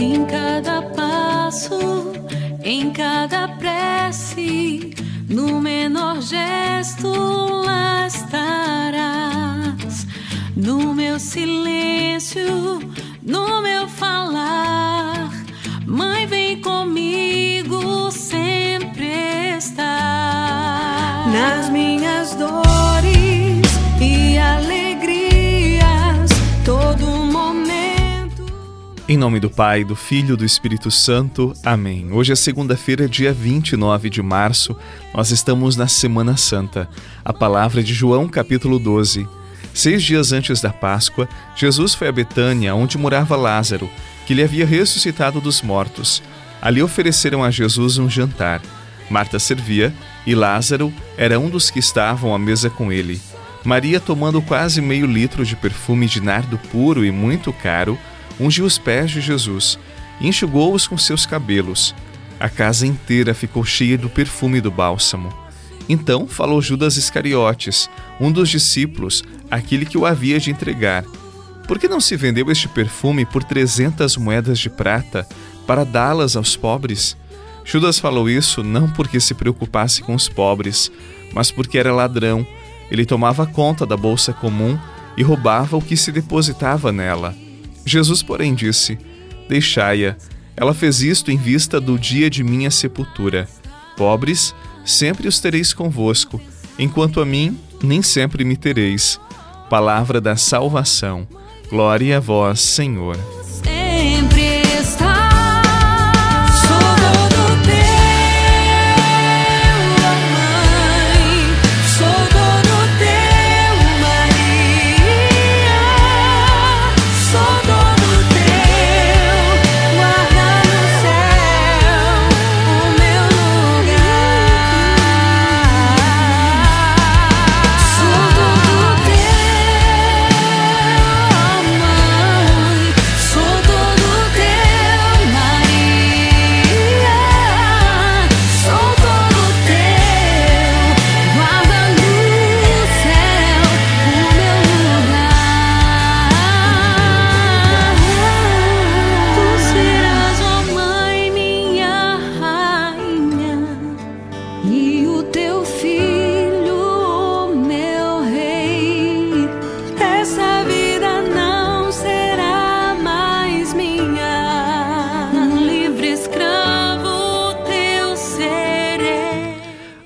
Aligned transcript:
Em 0.00 0.24
cada 0.26 0.80
passo, 0.80 2.12
em 2.62 2.92
cada 2.92 3.48
prece, 3.48 4.94
no 5.28 5.60
menor 5.60 6.22
gesto 6.22 7.08
lá 7.66 8.06
estarás. 8.06 10.06
No 10.54 10.94
meu 10.94 11.18
silêncio, 11.18 11.77
Em 29.10 29.16
nome 29.16 29.40
do 29.40 29.48
Pai, 29.48 29.84
do 29.84 29.96
Filho 29.96 30.34
e 30.34 30.36
do 30.36 30.44
Espírito 30.44 30.90
Santo. 30.90 31.54
Amém. 31.64 32.12
Hoje 32.12 32.34
é 32.34 32.36
segunda-feira, 32.36 33.08
dia 33.08 33.32
29 33.32 34.10
de 34.10 34.20
março. 34.20 34.76
Nós 35.14 35.30
estamos 35.30 35.76
na 35.76 35.88
Semana 35.88 36.36
Santa. 36.36 36.86
A 37.24 37.32
palavra 37.32 37.82
de 37.82 37.94
João, 37.94 38.28
capítulo 38.28 38.78
12. 38.78 39.26
Seis 39.72 40.02
dias 40.02 40.30
antes 40.30 40.60
da 40.60 40.74
Páscoa, 40.74 41.26
Jesus 41.56 41.94
foi 41.94 42.08
a 42.08 42.12
Betânia, 42.12 42.74
onde 42.74 42.98
morava 42.98 43.34
Lázaro 43.34 43.88
que 44.26 44.34
lhe 44.34 44.42
havia 44.42 44.66
ressuscitado 44.66 45.40
dos 45.40 45.62
mortos. 45.62 46.22
Ali 46.60 46.82
ofereceram 46.82 47.42
a 47.42 47.50
Jesus 47.50 47.96
um 47.96 48.10
jantar. 48.10 48.60
Marta 49.08 49.38
servia 49.38 49.90
e 50.26 50.34
Lázaro 50.34 50.92
era 51.16 51.40
um 51.40 51.48
dos 51.48 51.70
que 51.70 51.78
estavam 51.78 52.34
à 52.34 52.38
mesa 52.38 52.68
com 52.68 52.92
ele. 52.92 53.18
Maria, 53.64 54.00
tomando 54.00 54.42
quase 54.42 54.82
meio 54.82 55.06
litro 55.06 55.46
de 55.46 55.56
perfume 55.56 56.06
de 56.06 56.20
nardo 56.20 56.58
puro 56.70 57.06
e 57.06 57.10
muito 57.10 57.54
caro, 57.54 57.98
ungiu 58.38 58.64
os 58.64 58.78
pés 58.78 59.10
de 59.10 59.20
Jesus 59.20 59.78
e 60.20 60.28
enxugou-os 60.28 60.86
com 60.86 60.96
seus 60.96 61.26
cabelos. 61.26 61.94
A 62.40 62.48
casa 62.48 62.86
inteira 62.86 63.34
ficou 63.34 63.64
cheia 63.64 63.98
do 63.98 64.08
perfume 64.08 64.60
do 64.60 64.70
bálsamo. 64.70 65.32
Então 65.88 66.28
falou 66.28 66.60
Judas 66.60 66.96
Iscariotes, 66.96 67.88
um 68.20 68.30
dos 68.30 68.48
discípulos, 68.48 69.24
aquele 69.50 69.86
que 69.86 69.96
o 69.96 70.04
havia 70.04 70.38
de 70.38 70.50
entregar. 70.50 71.04
Por 71.66 71.78
que 71.78 71.88
não 71.88 72.00
se 72.00 72.16
vendeu 72.16 72.50
este 72.50 72.68
perfume 72.68 73.24
por 73.24 73.42
trezentas 73.42 74.16
moedas 74.16 74.58
de 74.58 74.70
prata 74.70 75.26
para 75.66 75.84
dá-las 75.84 76.36
aos 76.36 76.56
pobres? 76.56 77.16
Judas 77.64 77.98
falou 77.98 78.30
isso 78.30 78.62
não 78.62 78.88
porque 78.88 79.20
se 79.20 79.34
preocupasse 79.34 80.02
com 80.02 80.14
os 80.14 80.28
pobres, 80.28 80.90
mas 81.32 81.50
porque 81.50 81.78
era 81.78 81.92
ladrão. 81.92 82.46
Ele 82.90 83.04
tomava 83.04 83.46
conta 83.46 83.84
da 83.84 83.96
bolsa 83.96 84.32
comum 84.32 84.78
e 85.16 85.22
roubava 85.22 85.76
o 85.76 85.82
que 85.82 85.96
se 85.96 86.10
depositava 86.10 86.90
nela. 86.90 87.34
Jesus, 87.88 88.22
porém, 88.22 88.54
disse: 88.54 88.98
Deixai-a. 89.48 90.16
Ela 90.56 90.74
fez 90.74 91.00
isto 91.02 91.30
em 91.30 91.36
vista 91.36 91.80
do 91.80 91.98
dia 91.98 92.28
de 92.28 92.42
minha 92.44 92.70
sepultura. 92.70 93.48
Pobres, 93.96 94.54
sempre 94.84 95.28
os 95.28 95.40
tereis 95.40 95.72
convosco, 95.72 96.40
enquanto 96.78 97.20
a 97.20 97.24
mim, 97.24 97.58
nem 97.82 98.02
sempre 98.02 98.44
me 98.44 98.56
tereis. 98.56 99.20
Palavra 99.70 100.20
da 100.20 100.36
salvação. 100.36 101.26
Glória 101.70 102.16
a 102.16 102.20
vós, 102.20 102.60
Senhor. 102.60 103.16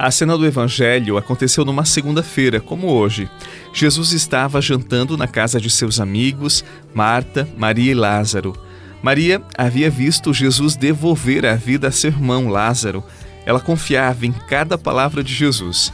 A 0.00 0.12
cena 0.12 0.38
do 0.38 0.46
Evangelho 0.46 1.18
aconteceu 1.18 1.64
numa 1.64 1.84
segunda-feira, 1.84 2.60
como 2.60 2.86
hoje. 2.86 3.28
Jesus 3.74 4.12
estava 4.12 4.62
jantando 4.62 5.16
na 5.16 5.26
casa 5.26 5.60
de 5.60 5.68
seus 5.68 5.98
amigos, 5.98 6.64
Marta, 6.94 7.48
Maria 7.58 7.90
e 7.90 7.94
Lázaro. 7.94 8.56
Maria 9.02 9.42
havia 9.56 9.90
visto 9.90 10.32
Jesus 10.32 10.76
devolver 10.76 11.44
a 11.44 11.56
vida 11.56 11.88
a 11.88 11.90
seu 11.90 12.10
irmão 12.10 12.46
Lázaro. 12.46 13.02
Ela 13.44 13.58
confiava 13.58 14.24
em 14.24 14.30
cada 14.30 14.78
palavra 14.78 15.20
de 15.24 15.34
Jesus. 15.34 15.92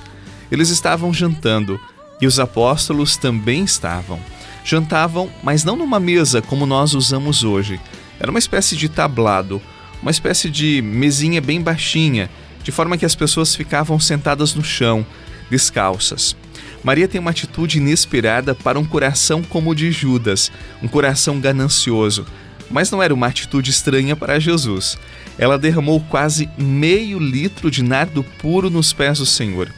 Eles 0.53 0.69
estavam 0.69 1.11
jantando 1.11 1.81
e 2.21 2.27
os 2.27 2.39
apóstolos 2.39 3.17
também 3.17 3.65
estavam. 3.65 4.21
Jantavam, 4.67 5.31
mas 5.43 5.65
não 5.65 5.77
numa 5.77 5.99
mesa 5.99 6.43
como 6.43 6.67
nós 6.67 6.93
usamos 6.93 7.43
hoje. 7.43 7.81
Era 8.21 8.31
uma 8.31 8.39
espécie 8.39 8.77
de 8.77 8.87
tablado, 8.87 9.63
uma 10.03 10.11
espécie 10.11 10.51
de 10.51 10.83
mesinha 10.83 11.41
bem 11.41 11.63
baixinha 11.63 12.29
de 12.65 12.73
forma 12.73 12.99
que 12.99 13.05
as 13.05 13.15
pessoas 13.15 13.55
ficavam 13.55 14.01
sentadas 14.01 14.55
no 14.55 14.65
chão, 14.65 15.07
descalças. 15.49 16.35
Maria 16.83 17.07
tem 17.07 17.21
uma 17.21 17.31
atitude 17.31 17.79
inesperada 17.79 18.55
para 18.55 18.79
um 18.79 18.85
coração 18.85 19.43
como 19.43 19.71
o 19.71 19.75
de 19.75 19.93
Judas, 19.93 20.51
um 20.83 20.89
coração 20.89 21.39
ganancioso. 21.39 22.27
Mas 22.71 22.91
não 22.91 23.03
era 23.03 23.15
uma 23.15 23.27
atitude 23.27 23.71
estranha 23.71 24.17
para 24.17 24.41
Jesus. 24.41 24.99
Ela 25.39 25.59
derramou 25.59 26.01
quase 26.01 26.49
meio 26.59 27.19
litro 27.19 27.71
de 27.71 27.83
nardo 27.83 28.25
puro 28.25 28.71
nos 28.71 28.93
pés 28.93 29.19
do 29.19 29.27
Senhor. 29.27 29.71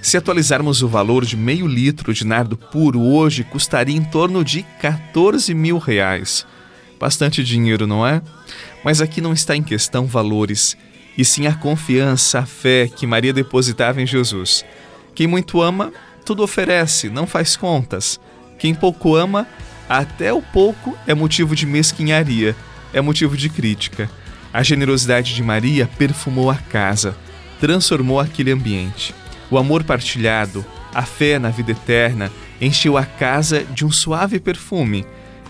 Se 0.00 0.16
atualizarmos 0.16 0.82
o 0.82 0.88
valor 0.88 1.24
de 1.24 1.36
meio 1.36 1.66
litro 1.66 2.14
de 2.14 2.26
nardo 2.26 2.56
puro 2.56 3.00
hoje, 3.00 3.44
custaria 3.44 3.96
em 3.96 4.02
torno 4.02 4.44
de 4.44 4.62
14 4.80 5.52
mil 5.52 5.78
reais. 5.78 6.46
Bastante 6.98 7.44
dinheiro, 7.44 7.86
não 7.86 8.06
é? 8.06 8.22
Mas 8.84 9.00
aqui 9.00 9.20
não 9.20 9.32
está 9.32 9.54
em 9.54 9.62
questão 9.62 10.06
valores, 10.06 10.76
e 11.20 11.24
sim 11.24 11.46
a 11.46 11.52
confiança, 11.52 12.38
a 12.38 12.46
fé 12.46 12.88
que 12.88 13.06
Maria 13.06 13.30
depositava 13.30 14.00
em 14.00 14.06
Jesus. 14.06 14.64
Quem 15.14 15.26
muito 15.26 15.60
ama, 15.60 15.92
tudo 16.24 16.42
oferece, 16.42 17.10
não 17.10 17.26
faz 17.26 17.58
contas. 17.58 18.18
Quem 18.58 18.74
pouco 18.74 19.14
ama, 19.14 19.46
até 19.86 20.32
o 20.32 20.40
pouco 20.40 20.96
é 21.06 21.12
motivo 21.12 21.54
de 21.54 21.66
mesquinharia, 21.66 22.56
é 22.90 23.02
motivo 23.02 23.36
de 23.36 23.50
crítica. 23.50 24.10
A 24.50 24.62
generosidade 24.62 25.34
de 25.34 25.42
Maria 25.42 25.86
perfumou 25.98 26.50
a 26.50 26.54
casa, 26.54 27.14
transformou 27.60 28.18
aquele 28.18 28.50
ambiente. 28.50 29.14
O 29.50 29.58
amor 29.58 29.84
partilhado, 29.84 30.64
a 30.94 31.02
fé 31.02 31.38
na 31.38 31.50
vida 31.50 31.72
eterna, 31.72 32.32
encheu 32.58 32.96
a 32.96 33.04
casa 33.04 33.62
de 33.62 33.84
um 33.84 33.90
suave 33.90 34.40
perfume. 34.40 35.04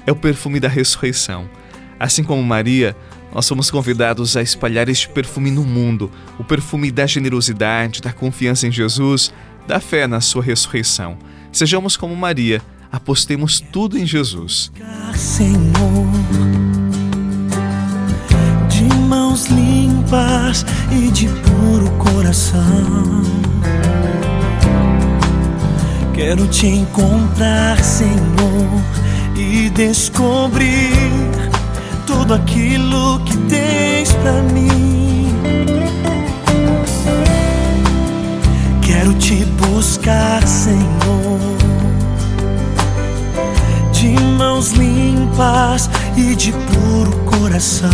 É 0.05 0.11
o 0.11 0.17
perfume 0.17 0.59
da 0.59 0.67
ressurreição. 0.67 1.49
Assim 1.97 2.25
como 2.25 2.43
Maria, 2.43 2.97
nós 3.33 3.47
somos 3.47 3.71
convidados 3.71 4.37
a 4.37 4.43
espalhar 4.43 4.89
este 4.89 5.09
perfume 5.09 5.51
no 5.51 5.63
mundo, 5.63 6.11
o 6.39 6.45
perfume 6.45 6.91
da 6.91 7.07
generosidade, 7.07 8.01
da 8.01 8.13
confiança 8.13 8.67
em 8.67 8.73
Jesus, 8.73 9.33
da 9.67 9.79
fé 9.79 10.07
na 10.07 10.21
sua 10.21 10.43
ressurreição. 10.43 11.17
Sejamos 11.53 11.97
como 11.97 12.15
Maria, 12.17 12.61
apostemos 12.91 13.61
tudo 13.61 13.97
em 13.97 14.07
Jesus. 14.07 14.73
Senhor, 15.15 15.71
de 18.69 18.95
mãos 19.09 19.47
limpas 19.47 20.65
e 20.91 21.11
de 21.11 21.27
puro 21.27 21.91
coração. 21.99 23.23
Quero 26.15 26.47
te 26.49 26.67
encontrar, 26.67 27.83
Senhor, 27.83 28.83
e 29.37 29.71
descobrir 29.71 31.40
tudo 32.11 32.35
aquilo 32.35 33.21
que 33.21 33.37
tens 33.49 34.13
para 34.15 34.43
mim. 34.43 35.33
Quero 38.83 39.15
te 39.15 39.45
buscar, 39.45 40.47
Senhor, 40.47 41.39
de 43.93 44.21
mãos 44.37 44.73
limpas 44.73 45.89
e 46.17 46.35
de 46.35 46.53
puro 46.53 47.17
coração. 47.27 47.91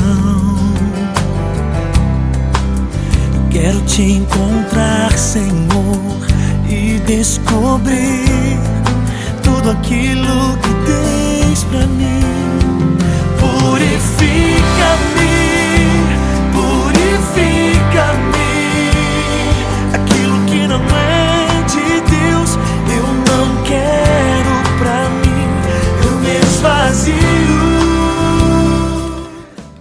Quero 3.51 3.81
te 3.83 4.03
encontrar, 4.03 5.13
Senhor, 5.13 6.27
e 6.69 6.99
descobrir 7.07 8.59
tudo 9.43 9.71
aquilo 9.71 10.57
que 10.63 10.75
tens 10.87 11.65
pra 11.65 11.87
mim. 11.87 12.76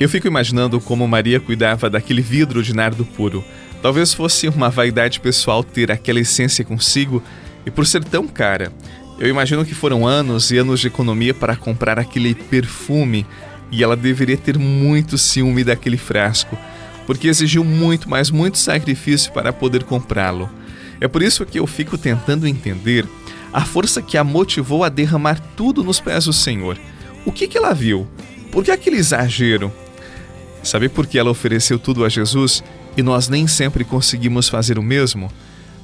Eu 0.06 0.10
fico 0.10 0.28
imaginando 0.28 0.80
como 0.80 1.08
Maria 1.08 1.40
cuidava 1.40 1.90
daquele 1.90 2.22
vidro 2.22 2.62
de 2.62 2.76
nardo 2.76 3.04
puro. 3.04 3.44
Talvez 3.81 4.14
fosse 4.14 4.48
uma 4.48 4.70
vaidade 4.70 5.20
pessoal 5.20 5.64
ter 5.64 5.92
aquela 5.92 6.20
essência 6.20 6.64
consigo 6.64 7.24
e 7.66 7.72
por 7.72 7.88
ser 7.88 8.04
tão 8.04 8.28
cara. 8.28 8.72
Eu 9.18 9.28
imagino 9.28 9.66
que 9.66 9.74
foram 9.74 10.06
anos 10.06 10.52
e 10.52 10.58
anos 10.60 10.80
de 10.80 10.88
economia 10.88 11.34
para 11.34 11.56
comprar 11.56 11.98
aquele 11.98 12.36
perfume 12.36 13.26
e 13.72 13.84
ela 13.84 13.96
deveria 13.96 14.38
ter 14.38 14.58
muito 14.58 15.18
ciúme 15.18 15.64
daquele 15.64 15.98
frasco, 15.98 16.58
porque 17.06 17.28
exigiu 17.28 17.64
muito, 17.64 18.10
mas 18.10 18.32
muito 18.32 18.58
sacrifício 18.58 19.32
para 19.32 19.54
poder 19.54 19.84
comprá-lo. 19.84 20.50
É 21.00 21.08
por 21.08 21.22
isso 21.22 21.46
que 21.46 21.60
eu 21.60 21.68
fico 21.68 21.98
tentando 21.98 22.48
entender 22.48 23.06
a 23.52 23.64
força 23.64 24.02
que 24.02 24.18
a 24.18 24.24
motivou 24.24 24.84
a 24.84 24.90
derramar 24.90 25.40
tudo 25.56 25.84
nos 25.84 26.00
pés 26.00 26.26
do 26.26 26.34
Senhor. 26.34 26.78
O 27.26 27.32
que, 27.32 27.48
que 27.48 27.58
ela 27.58 27.74
viu? 27.74 28.08
Por 28.52 28.64
que 28.64 28.72
aquele 28.72 28.98
exagero? 28.98 29.72
Sabe 30.64 30.90
por 30.90 31.06
que 31.06 31.20
ela 31.20 31.30
ofereceu 31.30 31.78
tudo 31.78 32.04
a 32.04 32.10
Jesus 32.10 32.64
e 32.98 33.04
nós 33.04 33.28
nem 33.28 33.48
sempre 33.48 33.84
conseguimos 33.84 34.50
fazer 34.50 34.80
o 34.80 34.84
mesmo? 34.84 35.32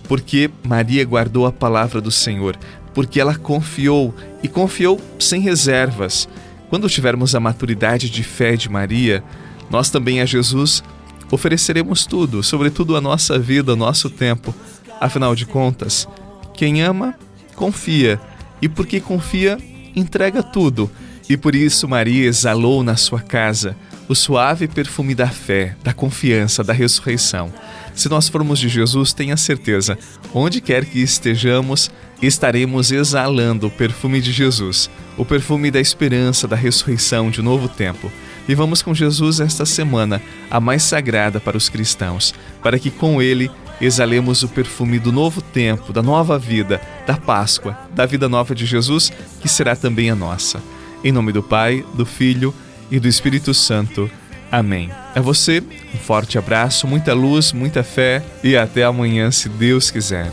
Porque 0.07 0.49
Maria 0.67 1.05
guardou 1.05 1.45
a 1.45 1.51
palavra 1.51 2.01
do 2.01 2.11
Senhor, 2.11 2.57
porque 2.93 3.19
ela 3.19 3.35
confiou 3.35 4.13
e 4.41 4.47
confiou 4.47 4.99
sem 5.19 5.41
reservas. 5.41 6.27
Quando 6.71 6.89
tivermos 6.89 7.35
a 7.35 7.39
maturidade 7.41 8.09
de 8.09 8.23
fé 8.23 8.55
de 8.55 8.69
Maria, 8.69 9.21
nós 9.69 9.89
também 9.89 10.21
a 10.21 10.25
Jesus 10.25 10.81
ofereceremos 11.29 12.05
tudo, 12.05 12.41
sobretudo 12.41 12.95
a 12.95 13.01
nossa 13.01 13.37
vida, 13.37 13.73
o 13.73 13.75
nosso 13.75 14.09
tempo. 14.09 14.55
Afinal 14.97 15.35
de 15.35 15.45
contas, 15.45 16.07
quem 16.53 16.81
ama, 16.81 17.13
confia, 17.57 18.21
e 18.61 18.69
porque 18.69 19.01
confia, 19.01 19.57
entrega 19.93 20.41
tudo. 20.41 20.89
E 21.27 21.35
por 21.35 21.55
isso 21.55 21.89
Maria 21.89 22.25
exalou 22.25 22.83
na 22.83 22.95
sua 22.95 23.19
casa 23.19 23.75
o 24.07 24.15
suave 24.15 24.65
perfume 24.65 25.13
da 25.13 25.27
fé, 25.27 25.75
da 25.83 25.91
confiança, 25.91 26.63
da 26.63 26.71
ressurreição. 26.71 27.51
Se 27.93 28.07
nós 28.07 28.29
formos 28.29 28.57
de 28.57 28.69
Jesus, 28.69 29.11
tenha 29.11 29.35
certeza, 29.35 29.97
onde 30.33 30.61
quer 30.61 30.85
que 30.85 30.99
estejamos, 31.01 31.91
estaremos 32.21 32.93
exalando 32.93 33.67
o 33.67 33.71
perfume 33.71 34.21
de 34.21 34.31
Jesus, 34.31 34.89
o 35.17 35.25
perfume 35.25 35.71
da 35.71 35.79
esperança, 35.79 36.47
da 36.47 36.55
ressurreição, 36.55 37.29
de 37.29 37.41
um 37.41 37.43
novo 37.43 37.67
tempo. 37.67 38.11
Vivamos 38.47 38.81
com 38.81 38.93
Jesus 38.93 39.39
esta 39.39 39.65
semana, 39.65 40.21
a 40.49 40.59
mais 40.59 40.83
sagrada 40.83 41.39
para 41.39 41.57
os 41.57 41.69
cristãos, 41.69 42.33
para 42.61 42.79
que 42.79 42.89
com 42.89 43.21
ele 43.21 43.49
exalemos 43.79 44.43
o 44.43 44.47
perfume 44.47 44.99
do 44.99 45.11
novo 45.11 45.41
tempo, 45.41 45.91
da 45.91 46.01
nova 46.01 46.37
vida, 46.37 46.81
da 47.05 47.17
Páscoa, 47.17 47.77
da 47.93 48.05
vida 48.05 48.29
nova 48.29 48.53
de 48.53 48.65
Jesus, 48.65 49.11
que 49.41 49.49
será 49.49 49.75
também 49.75 50.09
a 50.09 50.15
nossa. 50.15 50.61
Em 51.03 51.11
nome 51.11 51.31
do 51.31 51.41
Pai, 51.41 51.83
do 51.93 52.05
Filho 52.05 52.53
e 52.89 52.99
do 52.99 53.07
Espírito 53.07 53.53
Santo. 53.53 54.09
Amém. 54.51 54.91
A 55.15 55.21
você, 55.21 55.63
um 55.95 55.97
forte 55.97 56.37
abraço, 56.37 56.85
muita 56.85 57.13
luz, 57.13 57.53
muita 57.53 57.83
fé 57.83 58.21
e 58.43 58.57
até 58.57 58.83
amanhã, 58.83 59.31
se 59.31 59.47
Deus 59.47 59.89
quiser. 59.89 60.29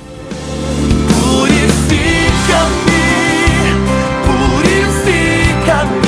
Purifica-me, 1.23 2.98
purifica-me. 5.69 6.08